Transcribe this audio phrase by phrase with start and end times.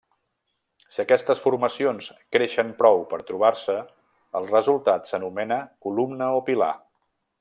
[0.93, 3.75] Si aquestes formacions creixen prou per trobar-se,
[4.41, 6.73] el resultat s'anomena columna o pilar.